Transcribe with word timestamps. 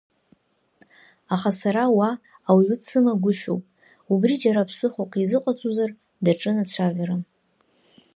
Аха 1.33 1.51
сара 1.59 1.83
уа 1.97 2.09
ауаҩы 2.49 2.75
дсымагәышьоуп, 2.79 3.63
убри 4.11 4.33
џьара 4.41 4.67
ԥсыхәак 4.69 5.13
изыҟаҵозар, 5.23 5.91
даҿын 6.23 6.57
ацәажәара. 6.63 7.15